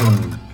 [0.00, 0.49] Fala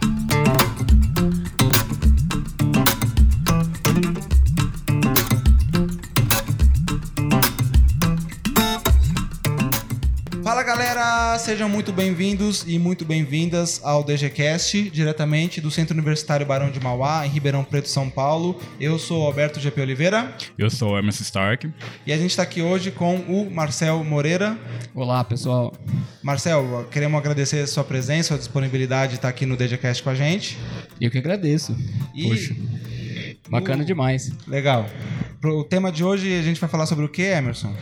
[11.57, 17.27] sejam muito bem-vindos e muito bem-vindas ao DGCast, diretamente do Centro Universitário Barão de Mauá,
[17.27, 18.61] em Ribeirão Preto, São Paulo.
[18.79, 21.71] Eu sou Alberto GP Oliveira Eu sou o Emerson Stark.
[22.07, 24.59] e a gente está aqui hoje com o Marcel Moreira.
[24.95, 25.75] Olá, pessoal.
[26.23, 30.15] Marcel, queremos agradecer a sua presença, a disponibilidade de estar aqui no DGCast com a
[30.15, 30.59] gente.
[31.01, 31.75] Eu que agradeço.
[32.15, 32.55] E Poxa,
[33.49, 34.31] bacana demais.
[34.47, 34.87] legal.
[35.41, 37.75] Pro- O tema de hoje a gente vai falar sobre o que, Emerson?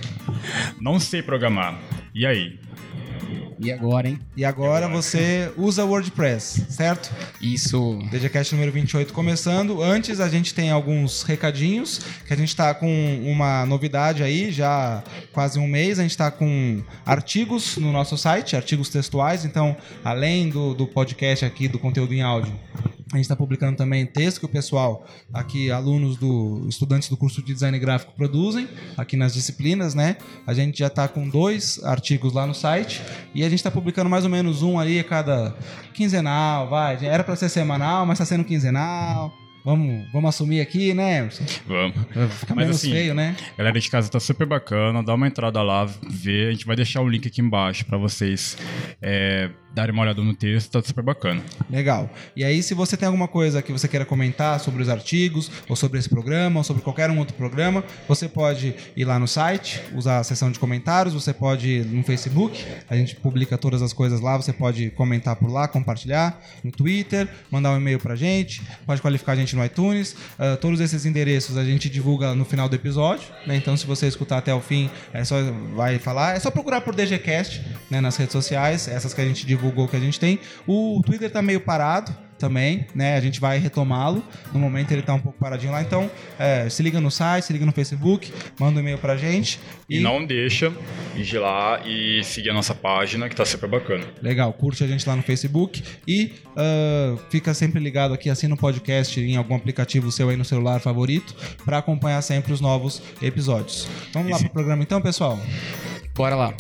[0.81, 1.77] Não sei programar.
[2.15, 2.61] E aí?
[3.59, 4.19] E agora, hein?
[4.37, 7.13] E agora você usa WordPress, certo?
[7.41, 7.99] Isso.
[8.11, 9.83] DGCast número 28 começando.
[9.83, 15.03] Antes, a gente tem alguns recadinhos, que a gente está com uma novidade aí, já
[15.33, 15.99] quase um mês.
[15.99, 19.45] A gente está com artigos no nosso site, artigos textuais.
[19.45, 22.53] Então, além do, do podcast aqui, do conteúdo em áudio,
[23.15, 26.67] a gente está publicando também texto que o pessoal, aqui, alunos do.
[26.69, 30.17] estudantes do curso de design gráfico produzem, aqui nas disciplinas, né?
[30.47, 33.03] A gente já está com dois artigos lá no site
[33.35, 35.55] e a gente está publicando mais ou menos um ali a cada
[35.93, 37.05] quinzenal, vai.
[37.05, 39.44] Era para ser semanal, mas está sendo quinzenal.
[39.65, 41.45] Vamos, vamos assumir aqui, né, Emerson?
[41.67, 41.97] Vamos.
[42.39, 43.35] Fica Mas menos assim, feio, né?
[43.57, 45.03] Galera de casa tá super bacana.
[45.03, 46.49] Dá uma entrada lá, vê.
[46.49, 48.59] A gente vai deixar o link aqui embaixo pra vocês
[49.01, 50.71] é, darem uma olhada no texto.
[50.71, 51.43] Tá super bacana.
[51.71, 52.11] Legal.
[52.37, 55.75] E aí, se você tem alguma coisa que você queira comentar sobre os artigos, ou
[55.75, 59.81] sobre esse programa, ou sobre qualquer um outro programa, você pode ir lá no site,
[59.95, 63.95] usar a seção de comentários, você pode ir no Facebook, a gente publica todas as
[63.95, 68.63] coisas lá, você pode comentar por lá, compartilhar, no Twitter, mandar um e-mail pra gente,
[68.85, 70.17] pode qualificar a gente no iTunes.
[70.39, 73.57] Ah, todos esses endereços a gente divulga no final do episódio, né?
[73.57, 75.37] Então, se você escutar até o fim, é só
[75.75, 79.47] vai falar, é só procurar por DGCast, né, nas redes sociais, essas que a gente
[79.47, 80.39] divulgou que a gente tem.
[80.67, 82.15] O Twitter tá meio parado
[82.45, 83.17] também, né?
[83.17, 84.23] A gente vai retomá-lo.
[84.53, 87.53] No momento ele tá um pouco paradinho lá, então é, se liga no site, se
[87.55, 88.31] liga no Facebook,
[88.61, 89.59] manda um e-mail pra gente.
[89.89, 90.71] E, não deixa
[91.15, 94.05] de ir lá e seguir a nossa página, que tá super bacana.
[94.21, 98.59] Legal, curte a gente lá no Facebook e ah, fica sempre ligado aqui, assina o
[98.59, 101.35] podcast em algum aplicativo seu aí no celular favorito
[101.65, 103.89] para acompanhar sempre os novos episódios.
[104.13, 105.39] Vamos lá Esse- pro programa então, pessoal?
[106.15, 106.55] Bora lá.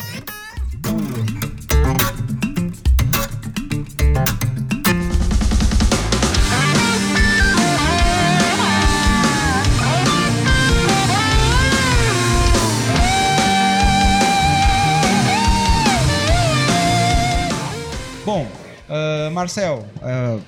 [19.27, 20.39] Ah, Marcel, ah,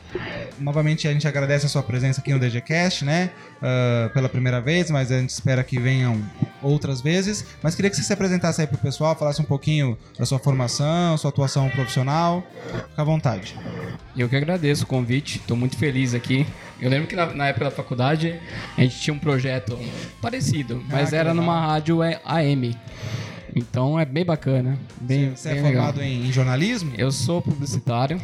[0.59, 3.31] novamente a gente agradece a sua presença aqui no DGCast, né?
[3.63, 6.23] Ah, pela primeira vez, mas a gente espera que venham
[6.63, 7.45] outras vezes.
[7.63, 11.17] Mas queria que você se apresentasse aí pro pessoal, falasse um pouquinho da sua formação,
[11.17, 12.45] sua atuação profissional.
[12.91, 13.57] Fica à vontade.
[14.17, 15.39] Eu que agradeço o convite.
[15.39, 16.47] Estou muito feliz aqui.
[16.81, 18.39] Eu lembro que na, na época da faculdade
[18.77, 19.79] a gente tinha um projeto
[20.21, 21.35] parecido, mas que era legal.
[21.35, 22.77] numa rádio é, AM.
[23.55, 24.79] Então é bem bacana.
[25.01, 25.87] Bem, Você é bem legal.
[25.87, 26.93] formado em, em jornalismo?
[26.99, 28.21] Eu sou publicitário.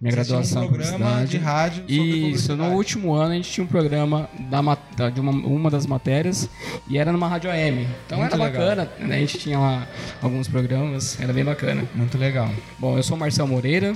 [0.00, 1.30] Minha Você tinha um graduação em programa publicidade.
[1.30, 5.10] de rádio sobre Isso, no último ano a gente tinha um programa da, ma- da-
[5.10, 6.48] de uma, uma das matérias
[6.88, 7.86] e era numa rádio AM.
[8.06, 8.62] Então Muito era legal.
[8.66, 9.16] bacana, né?
[9.16, 9.86] a gente tinha lá
[10.22, 11.84] alguns programas, era bem bacana.
[11.94, 12.48] Muito legal.
[12.78, 13.94] Bom, eu sou Marcel Moreira,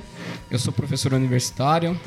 [0.51, 1.99] eu sou professor universitário,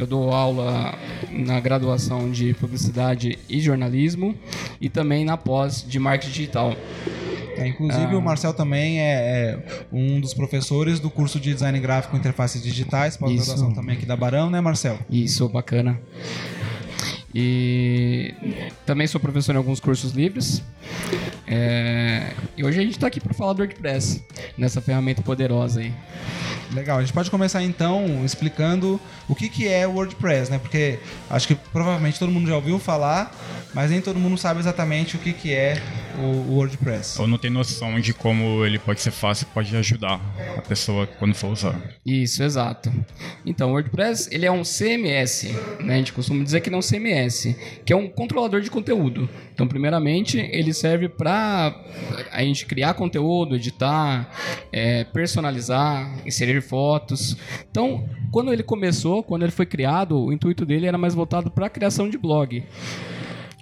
[0.00, 0.98] eu dou aula
[1.30, 4.34] na graduação de publicidade e jornalismo
[4.80, 6.74] e também na pós de marketing digital.
[7.56, 8.18] É, inclusive, Ah.
[8.18, 9.14] o Marcel também é,
[9.58, 13.76] é um dos professores do curso de Design Gráfico e Interfaces Digitais, pós-graduação Isso.
[13.80, 14.98] também aqui da Barão, né, Marcel?
[15.10, 16.00] Isso, bacana.
[17.34, 18.34] E
[18.86, 20.62] também sou professor em alguns cursos livres.
[21.46, 24.24] É, E hoje a gente está aqui para falar do WordPress,
[24.56, 25.92] nessa ferramenta poderosa aí.
[26.72, 30.58] Legal, a gente pode começar então explicando o que, que é o WordPress, né?
[30.58, 30.98] Porque
[31.30, 33.34] acho que provavelmente todo mundo já ouviu falar,
[33.72, 35.80] mas nem todo mundo sabe exatamente o que, que é
[36.20, 37.20] o, WordPress.
[37.20, 40.20] Ou não tem noção de como ele pode ser fácil e pode ajudar
[40.56, 41.80] a pessoa quando for usar.
[42.04, 42.92] Isso, exato.
[43.44, 45.48] Então, o WordPress ele é um CMS,
[45.80, 45.94] né?
[45.94, 47.54] A gente costuma dizer que ele é um CMS,
[47.84, 49.28] que é um controlador de conteúdo.
[49.52, 51.74] Então, primeiramente, ele serve para
[52.30, 54.30] a gente criar conteúdo, editar,
[54.72, 57.36] é, personalizar, inserir fotos.
[57.70, 61.66] Então, quando ele começou, quando ele foi criado, o intuito dele era mais voltado para
[61.66, 62.64] a criação de blog.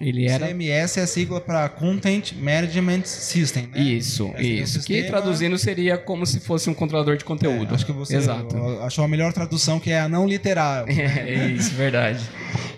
[0.01, 3.81] Ele era CMS é a sigla para Content Management System, né?
[3.81, 4.81] isso, é isso.
[4.81, 7.75] Que sistema- traduzindo seria como se fosse um controlador de conteúdo.
[7.75, 8.57] Acho que você Exato.
[8.83, 10.85] achou a melhor tradução que é a não literal.
[10.89, 12.21] É isso, verdade.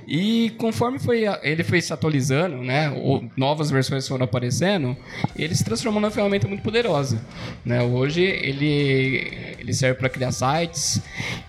[0.06, 4.97] E conforme foi, ele foi se atualizando, né, ou novas versões foram aparecendo,
[5.37, 7.20] ele se transformou numa ferramenta muito poderosa.
[7.65, 7.82] Né?
[7.82, 11.03] Hoje ele, ele serve para criar sites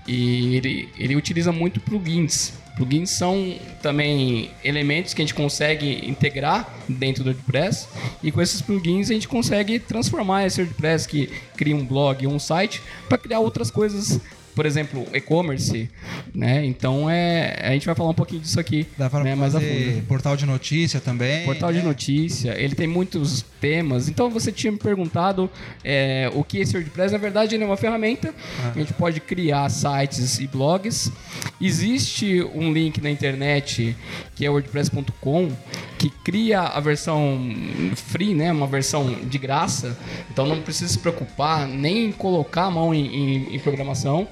[0.06, 2.52] e ele, ele utiliza muito plugins.
[2.80, 7.90] Plugins são também elementos que a gente consegue integrar dentro do WordPress.
[8.24, 12.34] E com esses plugins a gente consegue transformar esse WordPress que cria um blog ou
[12.34, 14.22] um site para criar outras coisas
[14.56, 15.90] por exemplo, e-commerce,
[16.34, 16.66] né?
[16.66, 20.36] Então é, a gente vai falar um pouquinho disso aqui, Dá para né, fazer portal
[20.36, 21.46] de notícia também.
[21.46, 21.84] Portal de né?
[21.84, 24.10] notícia, ele tem muitos temas.
[24.10, 25.50] Então você tinha me perguntado
[25.84, 27.12] é, o que é esse WordPress.
[27.12, 28.34] Na verdade, ele é uma ferramenta.
[28.62, 28.72] Ah.
[28.76, 31.12] A gente pode criar sites e blogs.
[31.62, 33.96] Existe um link na internet
[34.36, 35.52] que é wordpress.com
[36.00, 37.40] que cria a versão
[37.96, 38.52] free, né?
[38.52, 39.96] Uma versão de graça.
[40.32, 44.28] Então não precisa se preocupar nem em colocar a mão em, em- em programação.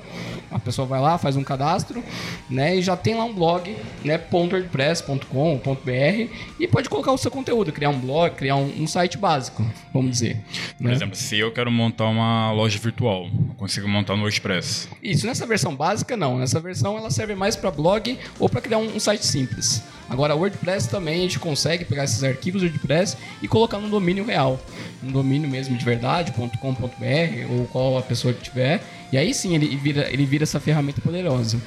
[0.49, 2.01] A pessoa vai lá, faz um cadastro,
[2.49, 2.77] né?
[2.77, 4.19] E já tem lá um blog, né?
[4.31, 9.65] .wordpress.com.br e pode colocar o seu conteúdo, criar um blog, criar um, um site básico,
[9.93, 10.37] vamos dizer.
[10.77, 10.93] Por né?
[10.93, 14.87] exemplo, se eu quero montar uma loja virtual, eu consigo montar no WordPress.
[15.03, 16.37] Isso, nessa versão básica não.
[16.37, 19.83] Nessa versão ela serve mais para blog ou para criar um, um site simples.
[20.09, 24.59] Agora, WordPress também a gente consegue pegar esses arquivos WordPress e colocar no domínio real.
[25.04, 28.81] Um domínio mesmo de verdade, .com.br ou qual a pessoa que tiver.
[29.12, 31.62] E aí sim ele vira, ele vira essa ferramenta poderosa.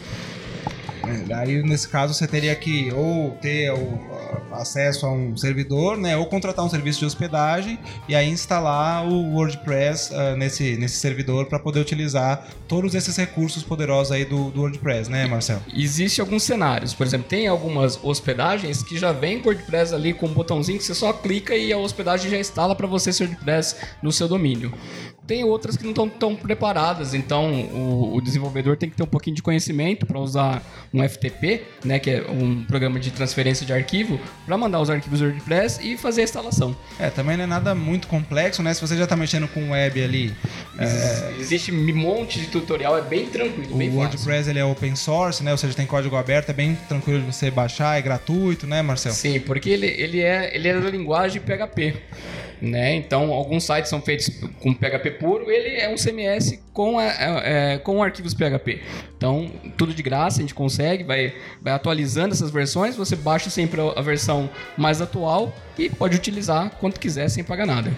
[1.06, 3.78] É, Aí, nesse caso, você teria que ou ter o,
[4.52, 6.16] acesso a um servidor, né?
[6.16, 7.78] Ou contratar um serviço de hospedagem
[8.08, 13.62] e aí instalar o WordPress ah, nesse, nesse servidor para poder utilizar todos esses recursos
[13.62, 15.62] poderosos aí do, do WordPress, né, Marcelo?
[15.74, 16.94] Existem alguns cenários.
[16.94, 20.78] Por exemplo, tem algumas hospedagens que já vem com o WordPress ali com um botãozinho
[20.78, 24.28] que você só clica e a hospedagem já instala para você esse WordPress no seu
[24.28, 24.72] domínio.
[25.26, 29.06] Tem outras que não estão tão preparadas, então o, o desenvolvedor tem que ter um
[29.06, 30.60] pouquinho de conhecimento para usar
[30.92, 35.20] um FTP, né, que é um programa de transferência de arquivo, para mandar os arquivos
[35.20, 36.76] do WordPress e fazer a instalação.
[36.98, 38.74] É, também não é nada muito complexo, né?
[38.74, 40.34] Se você já tá mexendo com web ali,
[41.38, 44.18] Existe um monte de tutorial, é bem tranquilo, bem o fácil.
[44.18, 45.52] WordPress ele é open source, né?
[45.52, 49.14] Ou seja, tem código aberto, é bem tranquilo de você baixar, é gratuito, né, Marcelo?
[49.14, 51.96] Sim, porque ele, ele, é, ele é da linguagem PHP.
[52.62, 52.94] Né?
[52.96, 54.28] Então, alguns sites são feitos
[54.60, 58.82] com PHP puro, ele é um CMS com, a- é, é, com arquivos PHP.
[59.16, 63.80] Então, tudo de graça, a gente consegue, vai, vai atualizando essas versões, você baixa sempre
[63.96, 67.90] a versão mais atual e pode utilizar quanto quiser sem pagar nada.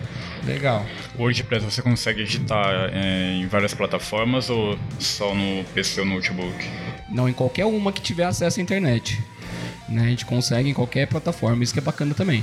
[0.47, 0.87] Legal.
[1.19, 6.15] O WordPress você consegue editar é, em várias plataformas ou só no PC ou no
[6.15, 6.55] notebook?
[7.11, 9.19] Não em qualquer uma que tiver acesso à internet.
[9.93, 10.03] Né?
[10.05, 12.43] A gente consegue em qualquer plataforma, isso que é bacana também.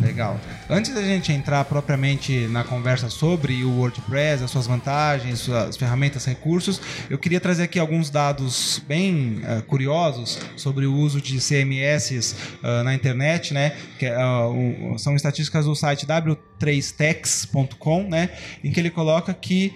[0.00, 0.40] Legal.
[0.68, 6.24] Antes da gente entrar propriamente na conversa sobre o WordPress, as suas vantagens, suas ferramentas,
[6.24, 12.34] recursos, eu queria trazer aqui alguns dados bem ah, curiosos sobre o uso de CMS
[12.62, 13.72] ah, na internet, né?
[13.98, 18.30] Que, ah, o- são estatísticas do site w3tex.com, né?
[18.62, 19.74] Em que ele coloca que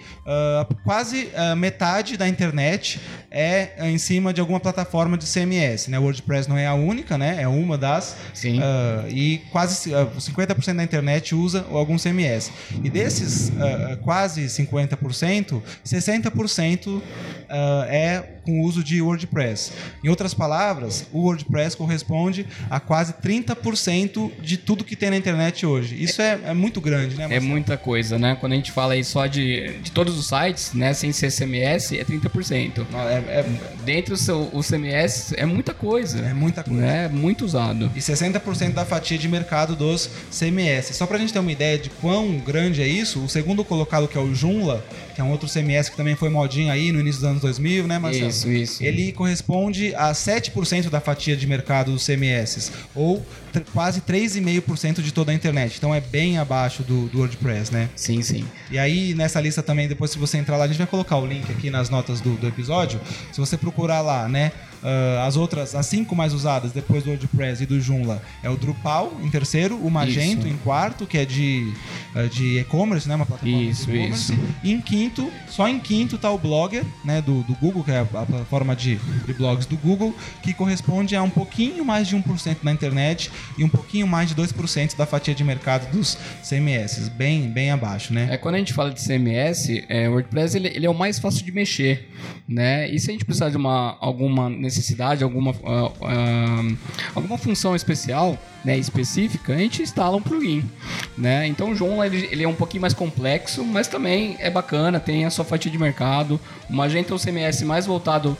[0.83, 2.99] quase metade da internet
[3.31, 5.99] é em cima de alguma plataforma de CMS, né?
[5.99, 7.41] O WordPress não é a única, né?
[7.41, 8.15] É uma das.
[8.33, 8.59] Sim.
[8.61, 12.51] Ah, e quase ah, 50% da internet usa algum CMS.
[12.83, 17.01] E desses ah, quase 50%, 60%
[17.49, 19.71] ah, é com o uso de WordPress.
[20.03, 25.65] Em outras palavras, o WordPress corresponde a quase 30% de tudo que tem na internet
[25.65, 26.01] hoje.
[26.01, 27.23] Isso é, é muito grande, né?
[27.23, 27.45] É Marcelo?
[27.47, 28.37] muita coisa, né?
[28.39, 30.93] Quando a gente fala aí só de, de todos os sites, né?
[30.93, 32.85] Sem ser CMS, é 30%.
[32.93, 33.45] É, é,
[33.83, 36.19] Dentro do seu o CMS é muita coisa.
[36.19, 36.84] é muita coisa.
[36.85, 37.07] Né?
[37.07, 37.91] Muito usado.
[37.95, 40.95] e 60% da fatia de mercado dos CMS.
[40.95, 44.17] Só pra gente ter uma ideia de quão grande é isso, o segundo colocado, que
[44.17, 44.83] é o Joomla,
[45.15, 47.87] que é um outro CMS que também foi modinho aí no início dos anos 2000,
[47.87, 48.29] né, Marcelo?
[48.29, 48.83] Isso, isso.
[48.83, 53.25] Ele corresponde a 7% da fatia de mercado dos CMS, ou
[53.73, 55.77] quase 3,5% de toda a internet.
[55.77, 57.89] Então é bem abaixo do, do WordPress, né?
[57.95, 58.45] Sim, sim.
[58.69, 61.25] E aí, nessa lista também, depois se você entrar lá, a gente vai colocar o
[61.25, 62.99] link aqui nas notas do, do episódio.
[63.31, 64.51] Se você procurar lá, né?
[64.85, 68.55] ah, as outras, as cinco mais usadas depois do WordPress e do Joomla é o
[68.55, 70.55] Drupal em terceiro, o Magento Isso.
[70.55, 71.73] em quarto, que é de,
[72.13, 73.15] ah, de e-commerce, né?
[73.15, 74.33] Uma plataforma Isso, de e-commerce.
[74.33, 74.41] isso.
[74.63, 75.04] E em quinto,
[75.49, 77.21] só em quinto tá o Blogger, né?
[77.21, 81.15] Do, do Google, que é a, a plataforma de, de blogs do Google, que corresponde
[81.15, 85.05] a um pouquinho mais de 1% na internet e um pouquinho mais de 2% da
[85.05, 87.09] fatia de mercado dos CMS.
[87.09, 88.27] Bem, bem abaixo, né?
[88.31, 91.19] É, quando a gente fala de CMS, é, o WordPress ele, ele é o mais
[91.19, 92.09] fácil de mexer,
[92.47, 92.89] né?
[92.89, 96.75] E se a gente precisar de uma, alguma necessidade, alguma, ah, ah,
[97.13, 100.67] alguma função especial, né, específica, a gente instala um plugin,
[101.15, 101.45] né?
[101.47, 105.23] Então o Joomla ele, ele é um pouquinho mais complexo, mas também é bacana, tem
[105.23, 106.39] a sua fatia de mercado.
[106.67, 108.35] O Magento é um CMS mais voltado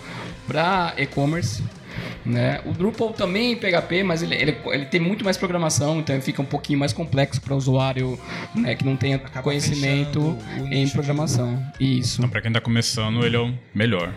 [0.47, 1.63] para e-commerce.
[2.25, 2.61] Né?
[2.65, 6.41] O Drupal também em PHP, mas ele, ele, ele tem muito mais programação, então fica
[6.41, 8.19] um pouquinho mais complexo para o usuário
[8.55, 10.37] né, que não tenha Acaba conhecimento
[10.71, 11.61] em programação.
[11.79, 12.19] Isso.
[12.19, 14.13] Então, pra quem tá começando, ele é o melhor.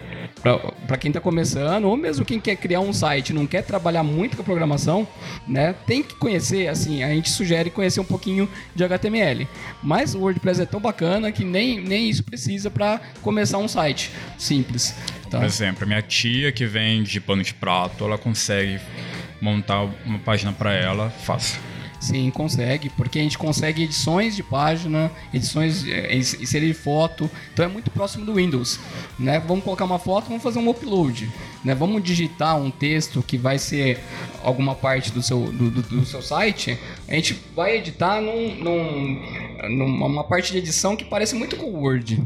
[0.86, 4.02] Para quem está começando, ou mesmo quem quer criar um site e não quer trabalhar
[4.02, 5.06] muito com a programação,
[5.46, 9.48] né, tem que conhecer, assim, a gente sugere conhecer um pouquinho de HTML.
[9.82, 14.10] Mas o WordPress é tão bacana que nem, nem isso precisa para começar um site
[14.38, 14.94] simples.
[15.30, 15.38] Tá?
[15.38, 18.80] Por exemplo, a minha tia que vende pano de prato, ela consegue
[19.40, 21.60] montar uma página pra ela fácil.
[22.00, 27.64] Sim, consegue, porque a gente consegue edições de página, edições, eh, ins- inserir foto, então
[27.64, 28.78] é muito próximo do Windows,
[29.18, 29.40] né?
[29.40, 31.28] Vamos colocar uma foto, vamos fazer um upload,
[31.64, 31.74] né?
[31.74, 33.98] Vamos digitar um texto que vai ser
[34.44, 39.47] alguma parte do seu, do, do- do seu site, a gente vai editar num, num-
[39.68, 42.22] numa parte de edição que parece muito com o Word,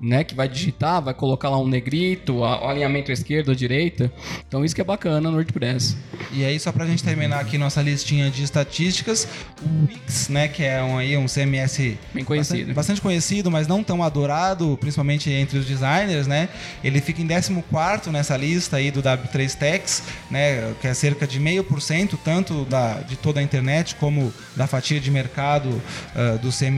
[0.00, 0.24] né?
[0.24, 4.12] Que vai digitar, vai colocar lá um negrito, o alinhamento à esquerda ou à direita,
[4.46, 5.96] então isso que é bacana no WordPress.
[6.32, 9.28] E aí, só pra gente terminar aqui nossa listinha de estatísticas,
[9.62, 12.58] o Wix, né, que é um, aí, um CMS Bem conhecido.
[12.58, 16.48] Bastante, bastante conhecido, mas não tão adorado, principalmente entre os designers, né?
[16.82, 21.38] Ele fica em 14 nessa lista aí do W3 Techs, né, que é cerca de
[21.38, 25.80] meio por cento, tanto da, de toda a internet como da fatia de mercado
[26.14, 26.71] ah, dos CMS.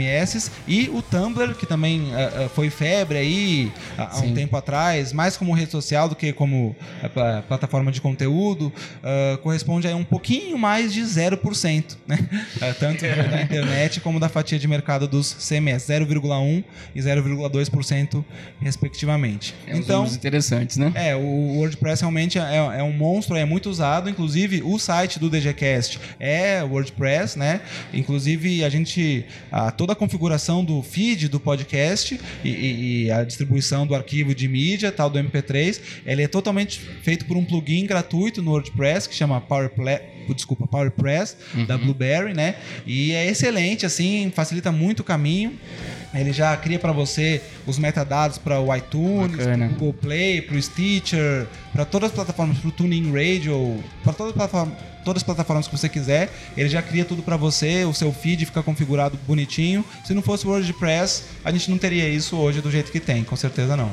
[0.67, 5.37] E o Tumblr, que também ah, ah, foi febre aí há um tempo atrás, mais
[5.37, 6.75] como rede social do que como
[7.13, 8.73] pla- plataforma de conteúdo,
[9.43, 12.19] corresponde a um pouquinho mais de 0%, né?
[12.79, 18.25] Tanto da internet como da fatia de mercado dos CMS, 0,1 e 0,2%
[18.61, 19.55] respectivamente.
[19.67, 20.93] É então, interessantes, né?
[20.95, 24.09] é, o WordPress realmente é, é um monstro, é muito usado.
[24.09, 27.61] Inclusive, o site do DGCast é WordPress, né?
[27.93, 29.25] Inclusive, a gente.
[29.51, 34.35] A, toda a configuração do feed do podcast e, e- e a distribuição do arquivo
[34.35, 39.07] de mídia, tal, do MP3, ele é totalmente feito por um plugin gratuito no WordPress
[39.07, 40.01] que chama PowerPle
[40.33, 42.55] desculpa, PowerPress da Blueberry, né?
[42.87, 45.53] E é excelente, assim, facilita muito o caminho.
[46.15, 49.67] Ele já cria para você os metadados para o iTunes, Bacana.
[49.67, 54.79] Google Play, pro Stitcher, para todas as plataformas, pro Tuning Radio, para todas as plataformas,
[55.05, 58.47] todas as plataformas que você quiser, ele já cria tudo para você, o seu feed
[58.47, 59.85] fica configurado bonitinho.
[60.05, 63.25] Se não fosse o WordPress, a gente não teria isso hoje do jeito que tem,
[63.25, 63.91] com certeza não.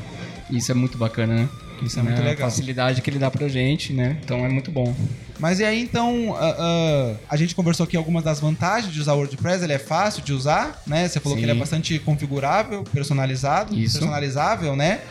[0.52, 1.50] Isso é muito bacana, né?
[1.82, 2.48] Isso é muito A legal.
[2.52, 4.18] facilidade que ele dá pra gente, né?
[4.24, 4.94] Então é muito bom.
[5.42, 9.14] Mas e aí então, ah, ah, a gente conversou aqui algumas das vantagens de usar
[9.14, 11.08] o WordPress, ele é fácil de usar, né?
[11.08, 11.40] Você falou Sim.
[11.44, 13.98] que ele é bastante configurável, personalizado, Isso.
[13.98, 15.02] personalizável, né?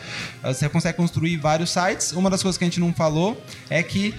[0.41, 2.13] Ah, Você consegue construir vários sites.
[2.13, 4.15] Uma das coisas que a gente não falou é que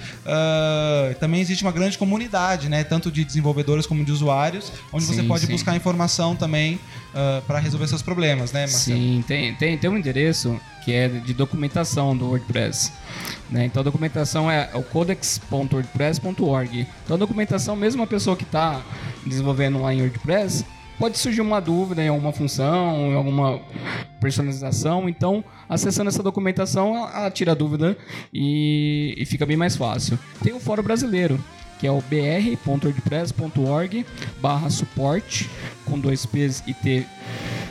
[1.19, 2.85] também existe uma grande comunidade, né?
[2.85, 5.53] Tanto de desenvolvedores como de usuários, onde você Sim, pode sim.
[5.53, 6.79] buscar informação também
[7.47, 8.99] para resolver seus problemas, né, Marcelo?
[8.99, 12.93] Sim, tem, tem, tem um endereço que é de documentação do WordPress.
[13.51, 13.67] Né?
[13.67, 16.87] Então a documentação é o codex.wordpress.org.
[17.05, 18.83] Então a documentação, mesmo a pessoa que está
[19.27, 20.65] desenvolvendo lá em WordPress,
[20.99, 23.61] pode surgir uma dúvida em alguma função, em alguma
[24.21, 25.09] personalização.
[25.09, 27.97] Então, acessando essa documentação, ela tira a dúvida
[28.33, 30.19] e, e fica bem mais fácil.
[30.43, 31.43] Tem o Fórum Brasileiro,
[31.83, 34.07] que é o br.wordpress.org
[34.41, 35.51] barra suporte,
[35.85, 37.05] com dois P's e T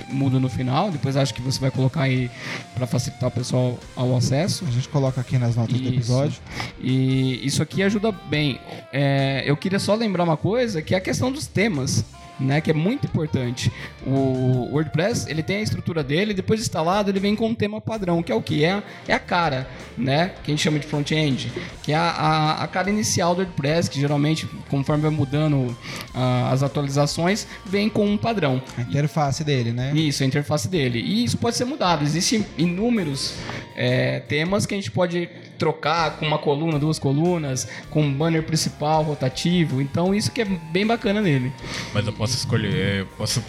[0.10, 0.92] mudo no final.
[0.92, 2.30] Depois acho que você vai colocar aí
[2.76, 4.66] para facilitar o pessoal ao acesso.
[4.68, 5.94] A gente coloca aqui nas notas do Isso.
[5.94, 6.42] episódio.
[6.82, 8.60] E isso aqui ajuda bem.
[8.92, 12.04] É, eu queria só lembrar uma coisa, que é a questão dos temas.
[12.42, 13.72] Né, que é muito importante.
[14.04, 17.80] O WordPress ele tem a estrutura dele, depois de instalado ele vem com um tema
[17.80, 20.88] padrão, que é o que é, é a cara, né, que a gente chama de
[20.88, 21.52] front-end,
[21.84, 25.78] que é a, a, a cara inicial do WordPress, que geralmente conforme vai mudando
[26.16, 28.62] ah, as atualizações vem com um padrão.
[28.78, 29.92] A interface dele, né?
[29.94, 31.00] Isso, a interface dele.
[31.00, 32.04] E isso pode ser mudado.
[32.04, 33.36] Existem inúmeros
[33.76, 35.30] é, temas que a gente pode
[35.62, 39.80] trocar com uma coluna, duas colunas, com um banner principal rotativo.
[39.80, 41.54] Então isso que é bem bacana nele.
[41.94, 43.44] Mas eu posso escolher, eu posso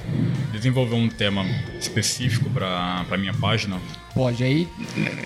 [0.53, 1.43] desenvolver um tema
[1.81, 3.81] específico para a minha página.
[4.15, 4.69] Pode, aí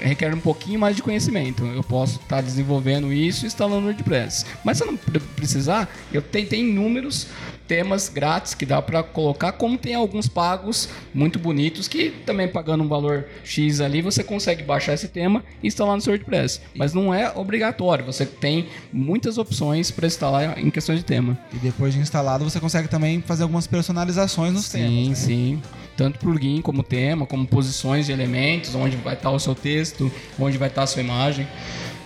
[0.05, 1.67] requer um pouquinho mais de conhecimento.
[1.67, 4.47] Eu posso estar desenvolvendo isso e instalando no WordPress.
[4.65, 7.27] Mas se eu não pre- precisar, eu tenho, tem inúmeros
[7.67, 12.85] temas grátis que dá para colocar, como tem alguns pagos muito bonitos que também pagando
[12.85, 16.61] um valor X ali, você consegue baixar esse tema e instalar no seu WordPress.
[16.75, 21.39] Mas não é obrigatório, você tem muitas opções para instalar em questões de tema.
[21.53, 25.09] E depois de instalado, você consegue também fazer algumas personalizações nos Sim, temas.
[25.09, 25.15] né?
[25.15, 25.63] sim.
[25.97, 30.59] Tanto plugin como tema, como posições de elementos, onde vai estar o seu texto, onde
[30.59, 31.49] vai estar a sua imagem.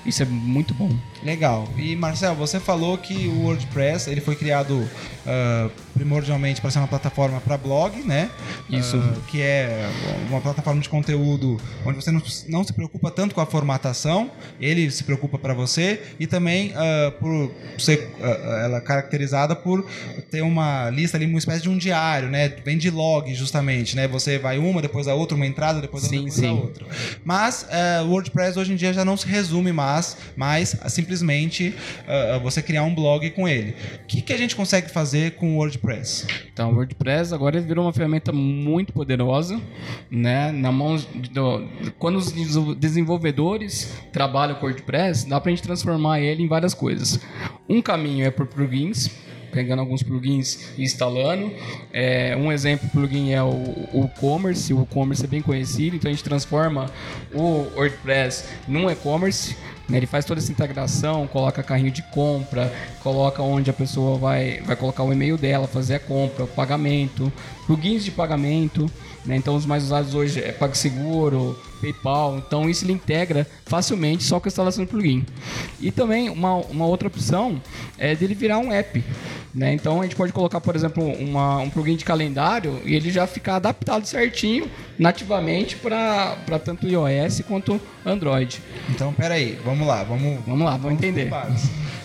[0.06, 0.90] isso é muito bom.
[1.22, 1.68] Legal.
[1.76, 4.88] E Marcel, você falou que o WordPress ele foi criado
[5.26, 8.30] uh, primordialmente para ser uma plataforma para blog, né?
[8.70, 8.96] Isso.
[8.96, 9.86] Uh, que é
[10.28, 14.90] uma plataforma de conteúdo onde você não, não se preocupa tanto com a formatação, ele
[14.90, 19.84] se preocupa para você e também uh, por ser ela é caracterizada por
[20.30, 22.48] ter uma lista ali, uma espécie de um diário, né?
[22.64, 24.08] Vem de log justamente, né?
[24.08, 26.60] Você vai uma, depois a outra, uma entrada, depois a outra, Sim, depois a sim.
[26.60, 26.86] outra.
[27.24, 27.66] Mas
[28.04, 31.74] o WordPress hoje em dia já não se resume mais, mais a simplesmente
[32.06, 33.74] uh, você criar um blog com ele.
[34.02, 36.26] O que, que a gente consegue fazer com o WordPress?
[36.52, 39.60] Então, o WordPress agora virou uma ferramenta muito poderosa,
[40.10, 40.52] né?
[40.52, 40.96] Na mão
[41.32, 41.66] do,
[41.98, 46.74] quando os desenvol- desenvolvedores trabalham com o WordPress, dá pra gente transformar ele em várias
[46.74, 47.20] coisas.
[47.68, 49.10] Um caminho é por plugins,
[49.52, 51.52] pegando alguns plugins e instalando.
[51.92, 54.72] É, um exemplo plugin é o e-commerce.
[54.72, 56.86] O e-commerce é bem conhecido, então a gente transforma
[57.34, 59.56] o WordPress num e-commerce.
[59.90, 59.96] Né?
[59.98, 64.76] Ele faz toda essa integração, coloca carrinho de compra, coloca onde a pessoa vai, vai
[64.76, 67.30] colocar o e-mail dela, fazer a compra, o pagamento,
[67.66, 68.90] plugins de pagamento.
[69.26, 69.36] né?
[69.36, 72.38] Então os mais usados hoje é PagSeguro, PayPal.
[72.38, 75.24] Então isso ele integra facilmente só com a instalação do plugin.
[75.80, 77.60] E também uma, uma outra opção
[77.98, 79.02] é dele virar um app.
[79.54, 79.74] Né?
[79.74, 83.26] Então a gente pode colocar, por exemplo, uma, um plugin de calendário e ele já
[83.26, 88.62] ficar adaptado certinho nativamente para tanto iOS quanto Android.
[88.88, 91.30] Então, peraí, vamos lá, vamos, Vamos lá, vamos entender.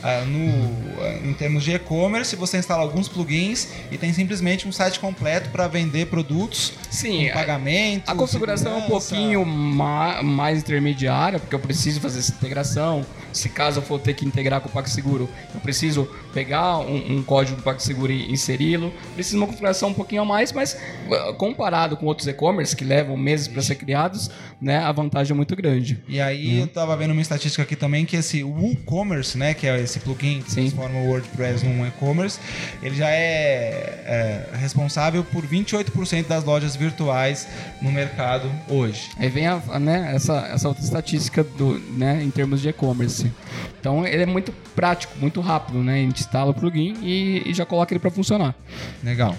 [0.04, 4.72] Ah, no, ah, em termos de e-commerce, você instala alguns plugins e tem simplesmente um
[4.72, 8.08] site completo para vender produtos Sim, com pagamento.
[8.08, 13.06] A configuração é um pouquinho ma- mais intermediária, porque eu preciso fazer essa integração.
[13.34, 17.24] Se caso eu for ter que integrar com o PagSeguro, eu preciso pegar um, um
[17.24, 18.94] código do PagSeguro e inseri-lo.
[19.14, 20.78] Preciso de uma configuração um pouquinho a mais, mas
[21.10, 24.30] uh, comparado com outros e-commerce que levam meses para ser criados,
[24.62, 26.02] né, a vantagem é muito grande.
[26.08, 29.82] E aí eu tava vendo uma estatística aqui também que esse WooCommerce, né, que é
[29.82, 30.62] esse plugin que Sim.
[30.70, 32.40] transforma o WordPress num e-commerce,
[32.82, 37.48] ele já é, é responsável por 28% das lojas virtuais
[37.82, 39.10] no mercado hoje.
[39.18, 43.32] Aí vem a, né, essa, essa outra estatística do, né, em termos de e-commerce.
[43.80, 45.96] Então ele é muito prático, muito rápido, né?
[45.96, 48.56] A gente instala o plugin e, e já coloca ele para funcionar.
[49.04, 49.36] Legal.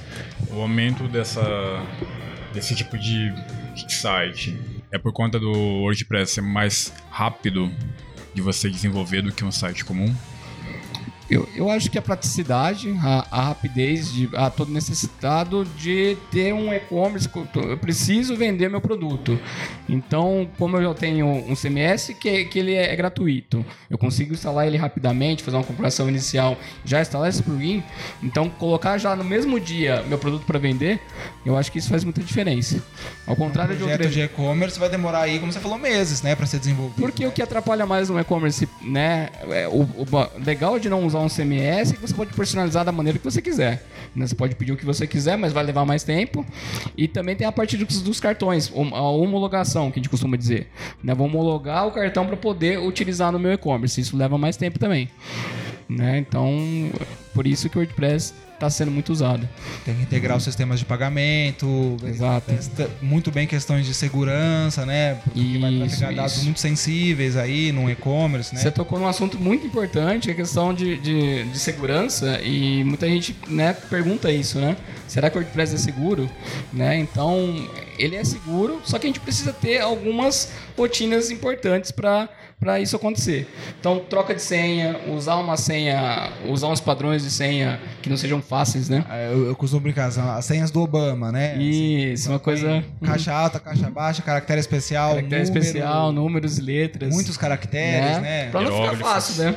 [0.50, 1.42] O aumento dessa,
[2.52, 3.32] desse tipo de
[3.88, 4.58] site
[4.92, 7.70] é por conta do WordPress ser mais rápido
[8.34, 10.14] de você desenvolver do que um site comum?
[11.28, 16.52] Eu, eu acho que a praticidade, a, a rapidez, de, a todo necessitado de ter
[16.52, 17.28] um e-commerce.
[17.54, 19.38] Eu preciso vender meu produto.
[19.88, 24.66] Então, como eu já tenho um CMS que, que ele é, gratuito, eu consigo instalar
[24.66, 27.82] ele rapidamente, fazer uma comparação inicial, já instalar esse plugin.
[28.22, 31.00] Então, colocar já no mesmo dia meu produto para vender,
[31.44, 32.82] eu acho que isso faz muita diferença.
[33.26, 36.22] Ao O contrário de projeto outras de e-commerce vai demorar aí, como você falou, meses,
[36.22, 37.00] né, para ser desenvolvido.
[37.00, 39.30] porque o que atrapalha mais no e-commerce, né?
[39.50, 40.06] É, o, o
[40.44, 43.84] legal de não usar um CMS que você pode personalizar da maneira que você quiser.
[44.14, 44.26] né?
[44.26, 46.44] Você pode pedir o que você quiser, mas vai levar mais tempo.
[46.96, 50.68] E também tem a parte dos, dos cartões, a homologação, que a gente costuma dizer.
[51.02, 51.14] Né?
[51.14, 54.00] Vou homologar o cartão para poder utilizar no meu e-commerce.
[54.00, 55.08] Isso leva mais tempo também.
[55.88, 56.18] Né?
[56.18, 56.90] Então,
[57.34, 59.48] por isso que o WordPress está sendo muito usado.
[59.84, 61.96] Tem que integrar os sistemas de pagamento.
[62.04, 62.52] Exato.
[63.00, 65.14] Muito bem questões de segurança, né?
[65.22, 66.44] Porque vai Isso, pegar dados isso.
[66.44, 68.60] muito sensíveis aí no e-commerce, né?
[68.60, 73.36] Você tocou num assunto muito importante, a questão de, de, de segurança, e muita gente
[73.48, 74.76] né, pergunta isso, né?
[75.06, 76.28] Será que o WordPress é seguro?
[76.72, 76.98] Né?
[76.98, 82.80] Então, ele é seguro, só que a gente precisa ter algumas rotinas importantes para para
[82.80, 83.46] isso acontecer.
[83.78, 88.40] Então, troca de senha, usar uma senha, usar uns padrões de senha que não sejam
[88.40, 89.04] fáceis, né?
[89.08, 91.56] Ah, Eu, eu costumo brincar, são as senhas do Obama, né?
[91.58, 92.82] Isso, uma coisa.
[93.04, 97.12] Caixa alta, caixa baixa, caractere especial, Caractere número, especial, números e letras.
[97.12, 98.48] muitos caracteres, né?
[98.50, 99.54] Pra não ficar fácil, né?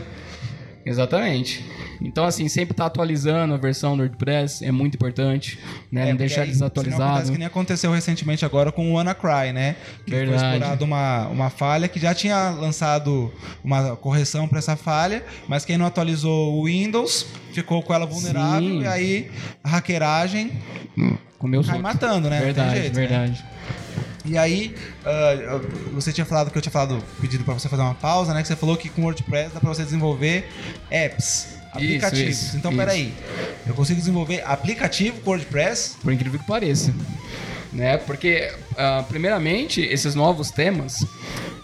[0.85, 1.63] Exatamente.
[2.01, 5.59] Então, assim, sempre tá atualizando a versão do WordPress é muito importante,
[5.91, 6.07] né?
[6.07, 7.31] É, não deixar aí, senão acontece desatualizado.
[7.31, 9.75] que nem aconteceu recentemente agora com o WannaCry, né?
[10.05, 10.43] Que foi Verdade.
[10.43, 13.31] explorado uma, uma falha que já tinha lançado
[13.63, 18.69] uma correção para essa falha, mas quem não atualizou o Windows ficou com ela vulnerável
[18.69, 18.81] Sim.
[18.81, 19.31] e aí
[19.63, 20.51] a hackeragem
[21.37, 22.41] Comeu cai matando, né?
[22.41, 23.07] Verdade, jeito, né?
[23.07, 23.45] verdade.
[24.25, 25.61] E aí, ah,
[25.93, 28.41] você tinha falado que eu tinha falado, pedido para você fazer uma pausa, né?
[28.41, 30.49] Que você falou que com o WordPress dá para você desenvolver
[30.91, 32.29] apps, aplicativos.
[32.29, 32.79] isso, então, isso.
[32.79, 33.13] peraí,
[33.67, 35.97] eu consigo desenvolver aplicativo com WordPress?
[36.01, 36.93] Por incrível que pareça.
[37.71, 37.97] Né?
[37.97, 41.05] Porque, uh, primeiramente, esses novos temas,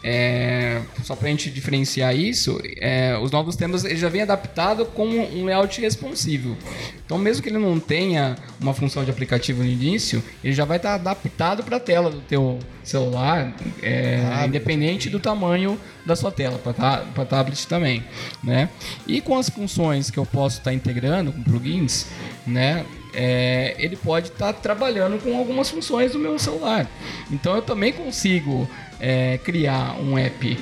[0.04, 4.86] é, só para a gente diferenciar isso, é, os novos temas ele já vem adaptado
[4.86, 6.56] com um layout responsivo.
[7.04, 10.78] Então, mesmo que ele não tenha uma função de aplicativo no início, ele já vai
[10.78, 16.32] estar adaptado para a tela do teu celular, é, ah, independente do tamanho da sua
[16.32, 18.04] tela, para tablet também,
[18.44, 18.70] né?
[19.08, 22.06] E com as funções que eu posso estar integrando com plugins,
[22.46, 22.86] né?
[23.16, 26.88] É, ele pode estar trabalhando com algumas funções do meu celular.
[27.32, 30.60] Então eu também consigo é, criar um app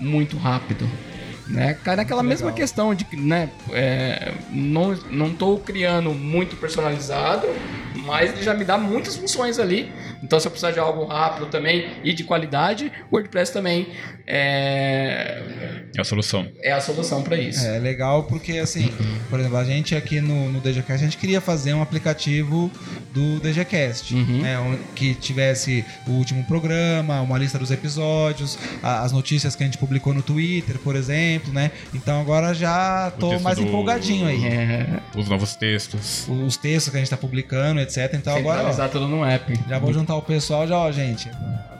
[0.00, 0.88] muito rápido.
[1.46, 1.74] Né?
[1.84, 7.46] Cai naquela mesma questão de que né, é, não, não tô criando muito personalizado,
[7.96, 9.92] mas ele já me dá muitas funções ali.
[10.24, 13.88] Então, se eu precisar de algo rápido também e de qualidade, o WordPress também
[14.26, 15.42] é,
[15.94, 16.48] é a solução.
[16.62, 17.64] É a solução para isso.
[17.64, 18.90] É legal porque, assim,
[19.28, 22.70] por exemplo, a gente aqui no, no DGCast, a gente queria fazer um aplicativo
[23.12, 24.40] do DGCast, uhum.
[24.40, 29.78] né, que tivesse o último programa, uma lista dos episódios, as notícias que a gente
[29.78, 31.70] publicou no Twitter, por exemplo, né?
[31.92, 33.64] Então agora já tô mais do...
[33.64, 34.44] empolgadinho aí.
[34.44, 35.00] É.
[35.14, 36.26] Os novos textos.
[36.28, 38.14] Os textos que a gente tá publicando, etc.
[38.14, 38.68] Então agora.
[38.68, 39.52] Ó, tudo no app.
[39.68, 41.30] Já vou juntar o pessoal já, ó, gente.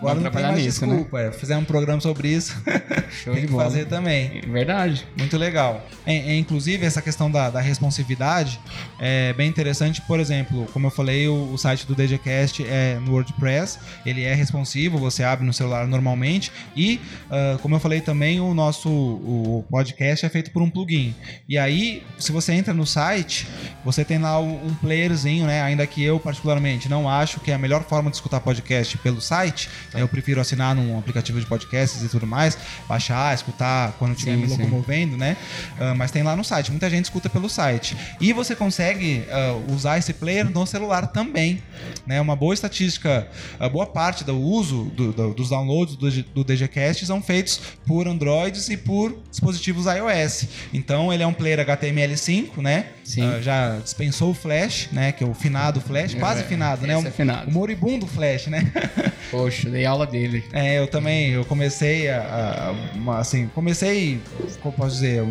[0.05, 0.93] Agora Vamos não tem mais nisso, né?
[0.93, 1.23] desculpa.
[1.23, 1.29] Né?
[1.29, 2.55] É, fizer um programa sobre isso,
[3.25, 3.65] tem que bola.
[3.65, 4.43] fazer também.
[4.47, 5.07] Verdade.
[5.17, 5.85] Muito legal.
[6.05, 8.61] É, é, inclusive, essa questão da, da, responsividade
[9.01, 10.03] é bem interessante.
[10.03, 13.79] Por exemplo, como eu falei, o, o, site do DGCast é no WordPress.
[14.05, 16.53] Ele é responsivo, você abre no celular normalmente.
[16.77, 21.15] E, uh, como eu falei também, o nosso o podcast é feito por um plugin.
[21.49, 23.47] E aí, se você entra no site,
[23.85, 25.63] você tem lá um playerzinho, né?
[25.63, 29.21] Ainda que eu, particularmente, não acho que é a melhor forma de escutar podcast pelo
[29.21, 29.69] site.
[29.95, 32.57] Eu prefiro assinar num aplicativo de podcasts e tudo mais,
[32.89, 35.19] baixar, escutar quando estiver me locomovendo, sim.
[35.19, 35.37] né?
[35.79, 36.71] Uh, mas tem lá no site.
[36.71, 37.97] Muita gente escuta pelo site.
[38.21, 41.63] E você consegue uh, usar esse player no celular também.
[42.07, 42.21] Né?
[42.21, 43.29] Uma boa estatística,
[43.61, 48.09] a boa parte do uso do, do, dos downloads do, do DGCast são feitos por
[48.09, 50.47] Androids e por dispositivos iOS.
[50.73, 52.87] Então ele é um player HTML5, né?
[53.05, 55.13] Uh, já dispensou o Flash, né?
[55.13, 56.95] Que é o finado Flash, quase é, finado, né?
[56.95, 57.51] É finado.
[57.51, 58.71] o moribundo Flash, né?
[59.31, 60.45] Poxa, dei aula dele.
[60.53, 62.75] É, eu também, eu comecei a,
[63.07, 64.21] a assim, comecei,
[64.63, 65.23] como posso dizer,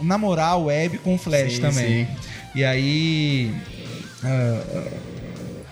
[0.00, 2.06] namorar o web com Flash sim, também.
[2.06, 2.16] Sim.
[2.54, 3.54] E aí,
[4.22, 4.90] uh,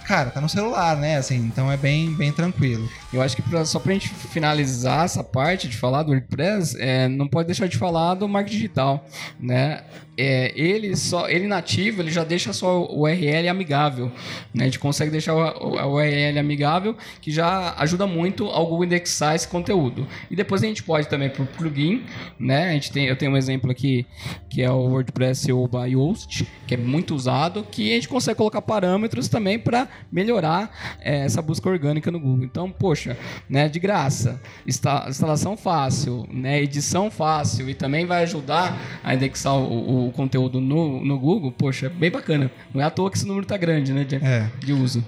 [0.06, 1.16] cara, tá no celular, né?
[1.16, 2.88] Assim, então é bem, bem tranquilo.
[3.12, 7.08] Eu acho que pra, só pra gente finalizar essa parte de falar do WordPress, é,
[7.08, 9.04] não pode deixar de falar do marketing digital,
[9.38, 9.82] né?
[10.22, 14.12] É, ele só, ele nativo, ele já deixa só o URL amigável,
[14.52, 14.64] né?
[14.64, 19.48] A gente consegue deixar o, URL amigável, que já ajuda muito ao Google indexar esse
[19.48, 20.06] conteúdo.
[20.30, 22.04] E depois a gente pode também por plugin,
[22.38, 22.68] né?
[22.68, 24.04] A gente tem, eu tenho um exemplo aqui
[24.50, 28.60] que é o WordPress by Yoast, que é muito usado, que a gente consegue colocar
[28.60, 32.44] parâmetros também para melhorar é, essa busca orgânica no Google.
[32.44, 32.99] Então, poxa,
[33.48, 40.08] né, de graça, instalação fácil, né, edição fácil e também vai ajudar a indexar o,
[40.08, 42.50] o conteúdo no, no Google, poxa, bem bacana.
[42.72, 44.48] Não é à toa que esse número está grande, né, de, é.
[44.58, 45.04] de uso.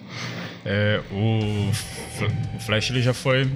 [0.64, 1.70] É, o,
[2.57, 3.50] o Flash ele já foi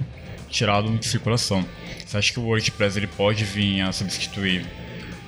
[0.49, 1.65] tirado de circulação.
[2.05, 4.65] Você acha que o WordPress ele pode vir a substituir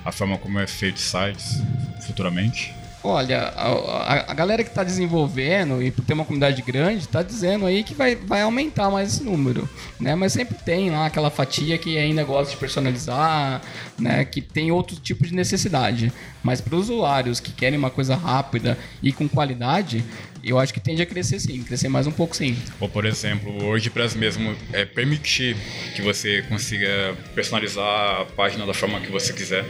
[0.04, 1.62] a forma como é feito sites
[2.06, 2.74] futuramente?
[3.02, 7.64] Olha, a, a, galera que está desenvolvendo e por ter uma comunidade grande está dizendo
[7.64, 9.66] aí que vai, vai aumentar mais esse número,
[9.98, 10.14] né?
[10.14, 13.62] Mas sempre tem lá aquela fatia que ainda gosta de personalizar,
[13.98, 14.26] né?
[14.26, 16.12] Que tem outro tipo de necessidade.
[16.42, 20.04] Mas para os usuários que querem uma coisa rápida e com qualidade,
[20.44, 22.56] eu acho que tende a crescer sim, crescer mais um pouco sim.
[22.78, 25.56] Ou por exemplo, o WordPress mesmo é permitir
[25.94, 29.64] que você consiga personalizar a página da forma que você quiser.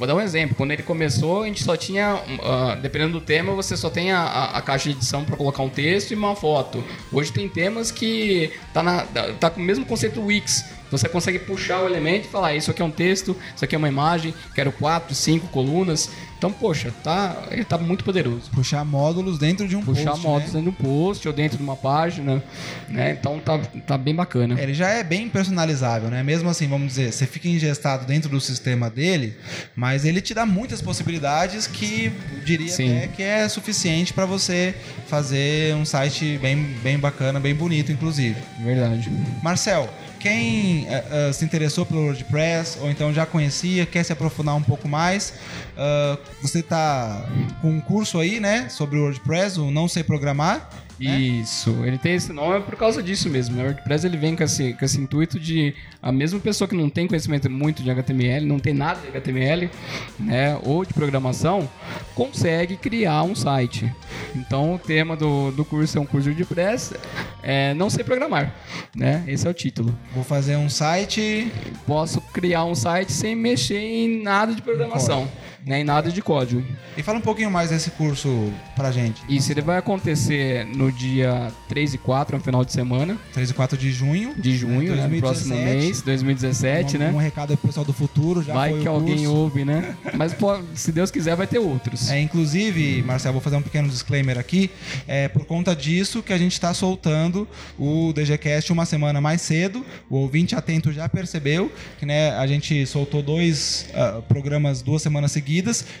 [0.00, 0.56] Vou dar um exemplo.
[0.56, 4.44] Quando ele começou, a gente só tinha, uh, dependendo do tema, você só tem a,
[4.46, 6.82] a, caixa de edição para colocar um texto e uma foto.
[7.12, 9.02] Hoje tem temas que tá, na,
[9.38, 10.64] tá com o mesmo conceito Wix.
[10.90, 13.74] Você consegue puxar o elemento e falar: ah, isso aqui é um texto, isso aqui
[13.74, 16.10] é uma imagem, quero quatro, cinco colunas.
[16.40, 18.50] Então, poxa, tá, ele tá muito poderoso.
[18.50, 20.08] Puxar módulos dentro de um Puxar post.
[20.08, 20.60] Puxar módulos né?
[20.62, 22.42] dentro de um post ou dentro de uma página,
[22.88, 23.10] né?
[23.10, 24.58] Então tá, tá bem bacana.
[24.58, 26.22] Ele já é bem personalizável, né?
[26.22, 29.36] Mesmo assim, vamos dizer, você fica ingestado dentro do sistema dele,
[29.76, 32.10] mas ele te dá muitas possibilidades que
[32.42, 32.96] diria Sim.
[32.96, 34.74] até que é suficiente para você
[35.08, 38.40] fazer um site bem, bem bacana, bem bonito, inclusive.
[38.64, 39.12] Verdade.
[39.42, 44.54] Marcel, quem uh, uh, se interessou pelo WordPress ou então já conhecia, quer se aprofundar
[44.54, 45.32] um pouco mais,
[45.76, 47.28] uh, você tá
[47.60, 50.68] com um curso aí, né, sobre o WordPress, o Não Sei Programar.
[50.98, 51.18] né?
[51.18, 53.56] Isso, ele tem esse nome por causa disso mesmo.
[53.56, 53.62] né?
[53.62, 56.90] O WordPress ele vem com esse, com esse intuito de a mesma pessoa que não
[56.90, 59.70] tem conhecimento muito de HTML, não tem nada de HTML,
[60.18, 61.68] né, ou de programação,
[62.14, 63.90] consegue criar um site.
[64.34, 66.94] Então o tema do, do curso é um curso de WordPress,
[67.42, 68.54] é, não sei programar,
[68.94, 69.24] né?
[69.26, 69.96] Esse é o título.
[70.14, 71.50] Vou fazer um site.
[71.86, 75.30] Posso criar um site sem mexer em nada de programação, né,
[75.66, 76.64] em nada de código.
[76.96, 79.22] E fala um pouquinho mais desse curso pra gente.
[79.28, 83.54] Isso ele vai acontecer no dia 3 e 4, no final de semana 3 e
[83.54, 84.34] 4 de junho.
[84.36, 85.64] de junho, né, próximo 2017.
[85.64, 87.10] mês, 2017, um, né?
[87.14, 88.42] Um recado aí pro pessoal do futuro.
[88.42, 89.34] Já vai que alguém curso.
[89.34, 89.94] ouve, né?
[90.14, 92.10] Mas pô, se Deus quiser, vai ter outros.
[92.10, 94.70] É, inclusive, Marcelo, vou fazer um pequeno disclaimer aqui.
[95.06, 97.46] É por conta disso que a gente está soltando
[97.78, 99.84] o DGCast uma semana mais cedo.
[100.08, 105.32] O ouvinte atento já percebeu que né, a gente soltou dois ah, programas duas semanas
[105.32, 105.49] seguidas.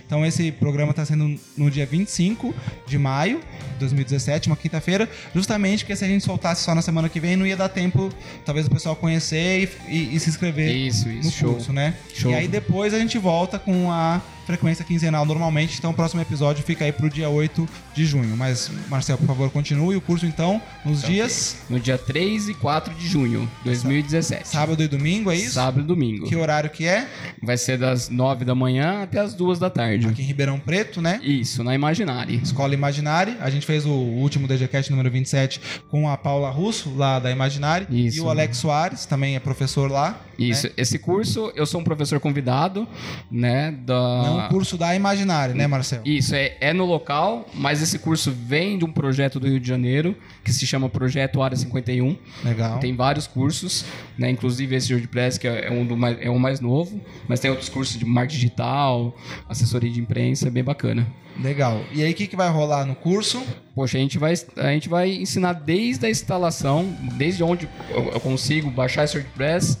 [0.06, 2.54] Então esse programa está sendo no dia 25
[2.86, 3.40] de maio
[3.72, 7.36] de 2017, uma quinta-feira, justamente porque se a gente soltasse só na semana que vem,
[7.36, 8.10] não ia dar tempo,
[8.44, 11.52] talvez o pessoal conhecer e, e- e se inscrever Isso, isso, no show.
[11.54, 11.94] curso, né?
[12.14, 12.30] Show.
[12.30, 16.64] E aí depois a gente volta com a frequência quinzenal normalmente, então o próximo episódio
[16.64, 18.36] fica aí pro dia 8 de junho.
[18.36, 22.92] Mas, Marcel, por favor, continue o curso então nos dias No dia 3 e 4
[22.94, 24.48] de junho de 2017.
[24.48, 25.54] sábado e domingo, é isso?
[25.54, 26.26] Sábado e domingo.
[26.26, 27.06] Que horário que é?
[27.40, 30.08] Vai ser das 9 da manhã até as 2 da tarde.
[30.08, 31.20] Aqui em Ribeirão Preto, né?
[31.22, 32.40] Isso, na Imaginari.
[32.42, 33.36] Escola Imaginari.
[33.40, 37.86] A gente fez o último DGCast número 27 com a Paula Russo, lá da Imaginari.
[37.88, 38.18] Isso.
[38.18, 40.20] E o Alex Soares, também é professor lá.
[40.38, 40.72] Isso, né?
[40.76, 42.88] esse curso eu sou um professor convidado,
[43.30, 46.02] né, da Não um curso da Imaginari, né, Marcel?
[46.04, 49.66] Isso, é, é no local, mas esse curso vem de um projeto do Rio de
[49.66, 52.16] Janeiro, que se chama Projeto Área 51.
[52.44, 52.78] Legal.
[52.78, 53.84] Tem vários cursos,
[54.18, 54.30] né?
[54.30, 57.68] Inclusive esse WordPress, que é um do mais, é o mais novo, mas tem outros
[57.68, 59.16] cursos de marketing digital,
[59.48, 61.06] assessoria de imprensa, é bem bacana.
[61.42, 61.80] Legal.
[61.92, 63.42] E aí, o que, que vai rolar no curso?
[63.74, 68.20] Poxa, a gente vai, a gente vai ensinar desde a instalação, desde onde eu eu
[68.20, 69.78] consigo baixar esse WordPress,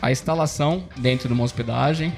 [0.00, 2.12] a instalação dentro de uma hospedagem.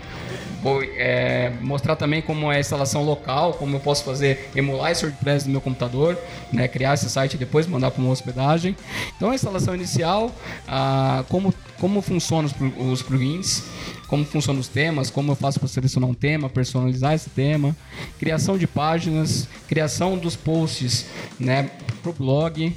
[0.64, 5.04] Vou é, mostrar também como é a instalação local, como eu posso fazer, emular esse
[5.04, 6.18] WordPress no meu computador,
[6.50, 8.74] né, criar esse site e depois mandar para uma hospedagem.
[9.14, 10.34] Então, a instalação inicial,
[10.66, 13.62] ah, como, como funcionam os, os plugins,
[14.08, 17.76] como funcionam os temas, como eu faço para selecionar um tema, personalizar esse tema,
[18.18, 21.04] criação de páginas, criação dos posts
[21.38, 21.68] né,
[22.00, 22.74] para o blog,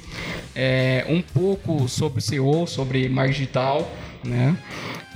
[0.54, 3.90] é, um pouco sobre SEO, sobre marketing digital,
[4.22, 4.56] né?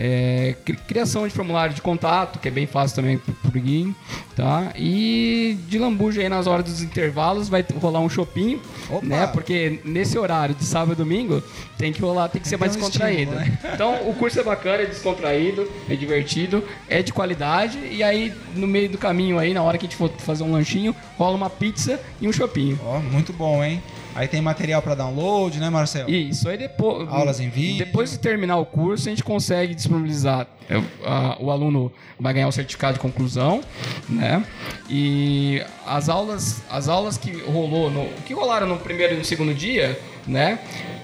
[0.04, 3.94] É, cri- criação de formulário de contato, que é bem fácil também pro plugin,
[4.34, 4.72] tá?
[4.74, 8.60] E de lambuja aí nas horas dos intervalos vai rolar um shopping,
[9.00, 9.28] né?
[9.28, 11.40] Porque nesse horário de sábado e domingo
[11.78, 13.32] tem que rolar, tem que ser Tem mais um descontraído.
[13.32, 13.58] estímulo, né?
[13.74, 18.66] Então o curso é bacana, é descontraído, é divertido, é de qualidade e aí no
[18.66, 21.48] meio do caminho aí, na hora que a gente for fazer um lanchinho, rola uma
[21.50, 22.76] pizza e um shopping.
[22.84, 23.80] Ó, muito bom, hein?
[24.14, 26.08] Aí tem material para download, né, Marcel?
[26.08, 27.08] Isso, aí depois.
[27.08, 27.84] Aulas em vídeo.
[27.84, 30.46] Depois de terminar o curso, a gente consegue disponibilizar.
[30.70, 33.60] é, a- o aluno vai ganhar o certificado de conclusão,
[34.08, 34.44] né?
[34.88, 39.52] E as aulas, as aulas que rolou, no, que rolaram no primeiro e no segundo
[39.54, 40.58] dia, né?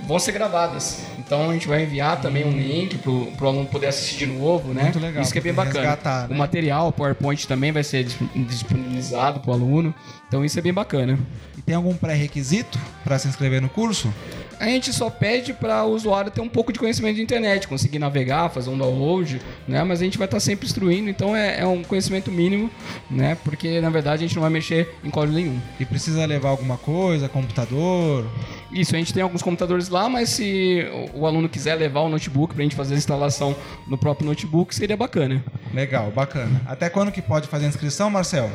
[0.09, 1.03] Vão ser gravadas.
[1.19, 4.73] Então a gente vai enviar também um link pro, pro aluno poder assistir de novo,
[4.73, 4.85] né?
[4.85, 5.81] Muito legal, Isso que é bem bacana.
[5.81, 6.39] resgatar, O né?
[6.39, 9.95] material, o PowerPoint também vai ser disp- disponibilizado pro aluno.
[10.27, 11.19] Então isso é bem bacana.
[11.59, 14.13] E tem algum pré-requisito para se inscrever no curso?
[14.59, 17.99] A gente só pede para o usuário ter um pouco de conhecimento de internet, conseguir
[17.99, 19.85] navegar, fazer um download, né?
[19.85, 22.69] Mas a gente vai estar sempre instruindo, então é, é um conhecimento mínimo,
[23.11, 23.37] né?
[23.45, 25.61] Porque na verdade a gente não vai mexer em código nenhum.
[25.79, 28.27] E precisa levar alguma coisa, computador?
[28.71, 32.55] Isso, a gente tem alguns computadores lá, mas se o aluno quiser levar o notebook
[32.55, 35.43] para a gente fazer a instalação no próprio notebook, seria bacana.
[35.73, 36.61] Legal, bacana.
[36.67, 38.51] Até quando que pode fazer a inscrição, Marcel?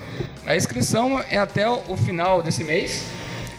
[0.45, 3.05] A inscrição é até o final desse mês.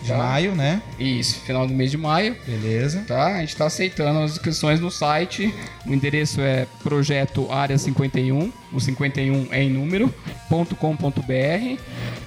[0.05, 0.19] De tá?
[0.19, 0.83] maio, né?
[0.99, 2.37] Isso, final do mês de maio.
[2.47, 3.05] Beleza.
[3.09, 3.37] tá?
[3.37, 5.53] A gente está aceitando as inscrições no site.
[5.87, 10.14] O endereço é projeto área 51, o 51 é em número,
[10.79, 11.81] .com.br.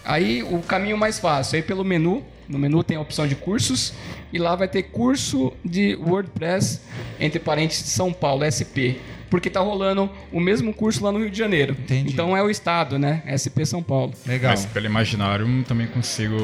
[0.03, 3.93] Aí o caminho mais fácil, aí pelo menu, no menu tem a opção de cursos
[4.31, 6.81] e lá vai ter curso de WordPress
[7.19, 8.99] entre parênteses São Paulo, SP.
[9.29, 11.75] Porque tá rolando o mesmo curso lá no Rio de Janeiro.
[11.77, 12.13] Entendi.
[12.13, 13.23] Então é o estado, né?
[13.27, 14.13] SP São Paulo.
[14.25, 14.51] Legal.
[14.51, 16.37] Mas pelo Imaginário também consigo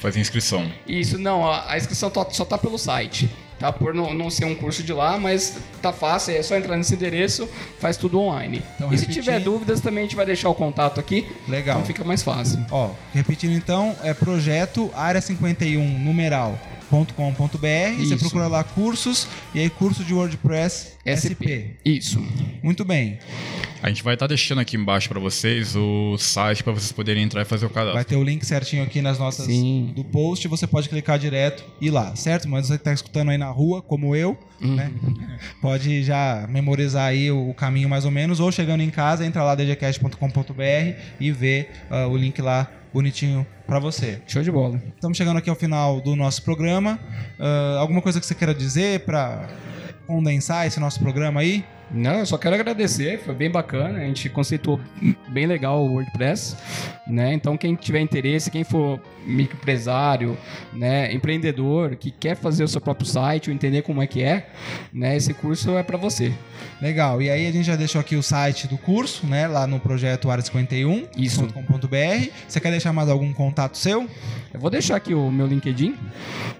[0.00, 0.70] fazer inscrição.
[0.86, 3.28] Isso, não, a, a inscrição só tá pelo site.
[3.58, 6.76] Tá por não, não ser um curso de lá, mas tá fácil, é só entrar
[6.76, 8.62] nesse endereço, faz tudo online.
[8.74, 11.26] Então, e se repetindo- tiver dúvidas, também a gente vai deixar o contato aqui.
[11.48, 11.76] Legal.
[11.76, 12.64] Então fica mais fácil.
[12.70, 16.58] Ó, repetindo então, é projeto área 51, numeral
[17.96, 18.18] Você Isso.
[18.18, 21.76] procura lá cursos e aí curso de WordPress SP.
[21.84, 22.24] Isso.
[22.62, 23.18] Muito bem.
[23.82, 27.42] A gente vai estar deixando aqui embaixo para vocês o site para vocês poderem entrar
[27.42, 27.94] e fazer o cadastro.
[27.94, 29.92] Vai ter o link certinho aqui nas notas Sim.
[29.94, 30.48] do post.
[30.48, 32.48] Você pode clicar direto e ir lá, certo?
[32.48, 34.90] Mas você que está escutando aí na rua, como eu, né?
[35.60, 38.40] Pode já memorizar aí o, caminho mais ou menos.
[38.40, 43.78] Ou chegando em casa, entra lá dgcast.com.br e vê ah, o link lá bonitinho para
[43.78, 44.22] você.
[44.26, 44.80] Show de bola.
[44.94, 46.98] Estamos chegando aqui ao final do nosso programa.
[47.38, 49.50] Ah, alguma coisa que você queira dizer para
[50.06, 51.62] condensar esse nosso programa aí?
[51.90, 54.80] Não, eu só quero agradecer, foi bem bacana, a gente conceituou
[55.28, 56.56] bem legal o WordPress,
[57.06, 57.32] né?
[57.32, 60.36] Então quem tiver interesse, quem for microempresário,
[60.72, 64.48] né, empreendedor, que quer fazer o seu próprio site ou entender como é que é,
[64.92, 66.32] né, esse curso é para você.
[66.80, 67.22] Legal.
[67.22, 69.48] E aí a gente já deixou aqui o site do curso, né?
[69.48, 71.06] Lá no projeto área 51.
[71.16, 71.46] Isso.
[71.46, 72.30] .com.br.
[72.46, 74.06] Você quer deixar mais algum contato seu?
[74.52, 75.94] Eu vou deixar aqui o meu LinkedIn,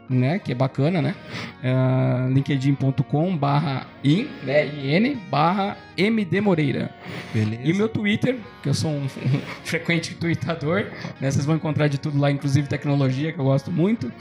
[0.08, 1.14] né, que é bacana, né?
[1.62, 6.90] Uh, linkedin.com barra in, né, in, barra MD Moreira.
[7.32, 7.62] Beleza.
[7.64, 9.08] E o meu Twitter, que eu sou um,
[9.64, 10.86] frequente tweetador,
[11.20, 11.30] né?
[11.30, 14.12] Vocês vão encontrar de tudo lá, inclusive tecnologia, que eu gosto muito,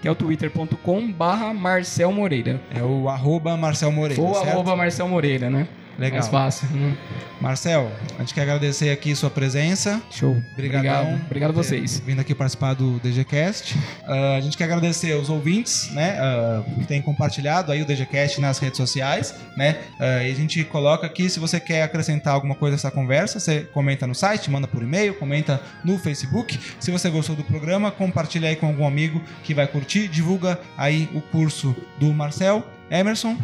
[0.00, 2.60] que é o twitter.com barra Marcel Moreira.
[2.74, 4.48] É o arroba Marcel Moreira, Ou certo?
[4.48, 5.66] arroba Marcel Moreira, né?
[5.98, 6.20] Legal.
[6.20, 6.68] Mais fácil.
[6.68, 6.96] né?
[7.40, 10.00] Marcel, a gente quer agradecer aqui sua presença.
[10.10, 10.40] Show.
[10.52, 11.02] Obrigadão.
[11.02, 11.24] Obrigado.
[11.26, 12.00] Obrigado a vocês.
[12.00, 13.76] Vindo aqui participar do DGCast.
[14.06, 16.16] Ah, a gente quer agradecer os ouvintes, né?
[16.20, 19.78] ah, que têm compartilhado aí o DGCast nas redes sociais, né?
[19.98, 23.60] Ah, e a gente coloca aqui, se você quer acrescentar alguma coisa nessa conversa, você
[23.72, 26.58] comenta no site, manda por e-mail, comenta no Facebook.
[26.78, 31.08] Se você gostou do programa, compartilha aí com algum amigo que vai curtir, divulga aí
[31.12, 32.64] o curso do Marcel.
[32.90, 33.36] Emerson,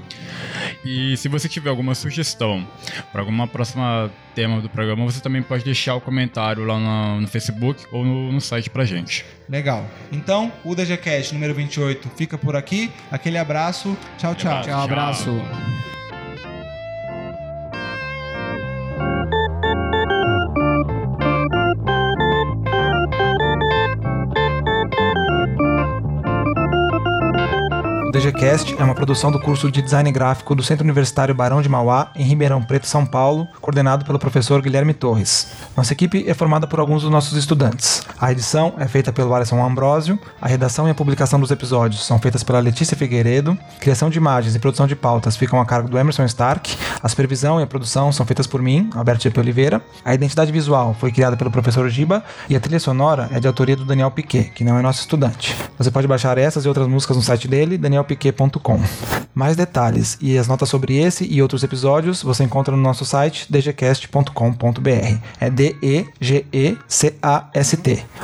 [0.84, 2.66] E se você tiver alguma sugestão
[3.12, 7.28] para alguma próxima tema do programa, você também pode deixar o comentário lá no, no
[7.28, 9.24] Facebook ou no, no site pra gente.
[9.48, 9.86] legal.
[10.12, 12.90] Então, o DGCast número 28 fica por aqui.
[13.10, 13.96] Aquele abraço.
[14.18, 14.62] Tchau, tchau.
[14.62, 15.30] Tchau, abraço.
[15.30, 15.93] O
[28.14, 32.12] DGCast é uma produção do curso de Design Gráfico do Centro Universitário Barão de Mauá,
[32.14, 35.48] em Ribeirão Preto, São Paulo, coordenado pelo professor Guilherme Torres.
[35.76, 38.04] Nossa equipe é formada por alguns dos nossos estudantes.
[38.20, 42.20] A edição é feita pelo Alisson Ambrosio, a redação e a publicação dos episódios são
[42.20, 45.98] feitas pela Letícia Figueiredo, criação de imagens e produção de pautas ficam a cargo do
[45.98, 49.28] Emerson Stark, a supervisão e a produção são feitas por mim, Alberto.
[49.28, 49.40] P.
[49.40, 53.48] Oliveira, a identidade visual foi criada pelo professor Giba e a trilha sonora é de
[53.48, 55.56] autoria do Daniel Piquet, que não é nosso estudante.
[55.76, 58.80] Você pode baixar essas e outras músicas no site dele, danielpiquet.com.
[59.34, 63.46] Mais detalhes e as notas sobre esse e outros episódios você encontra no nosso site
[63.50, 65.18] dgcast.com.br.
[65.40, 66.04] É D-E-G-E-C-A-S-T.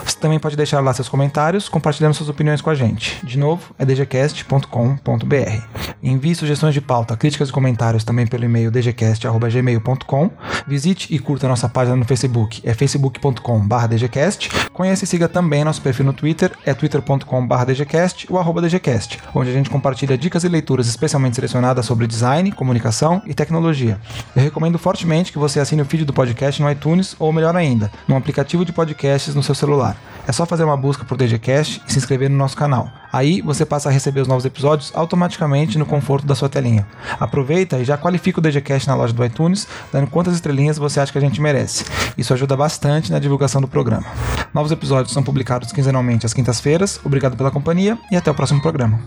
[0.05, 3.19] Você também pode deixar lá seus comentários, compartilhando suas opiniões com a gente.
[3.27, 5.81] De novo, é dgcast.com.br.
[6.03, 10.31] Envie sugestões de pauta, críticas e comentários também pelo e-mail dgcast.gmail.com.
[10.67, 14.49] Visite e curta nossa página no Facebook, é facebook.com.br dgcast.
[14.73, 19.51] Conheça e siga também nosso perfil no Twitter, é twitter.com.br dgcast ou arroba dgcast, onde
[19.51, 23.99] a gente compartilha dicas e leituras especialmente selecionadas sobre design, comunicação e tecnologia.
[24.35, 27.91] Eu recomendo fortemente que você assine o feed do podcast no iTunes ou, melhor ainda,
[28.07, 29.97] no aplicativo de podcasts no seu celular.
[30.27, 32.89] É só fazer uma busca por DGCast e se inscrever no nosso canal.
[33.13, 36.87] Aí você passa a receber os novos episódios automaticamente no conforto da sua telinha.
[37.19, 41.11] Aproveita e já qualifica o DGCast na loja do iTunes, dando quantas estrelinhas você acha
[41.11, 41.85] que a gente merece.
[42.17, 44.07] Isso ajuda bastante na divulgação do programa.
[44.55, 47.01] Novos episódios são publicados quinzenalmente às quintas-feiras.
[47.05, 49.01] Obrigado pela companhia e até o próximo programa.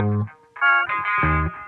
[0.00, 0.26] thank
[1.22, 1.59] you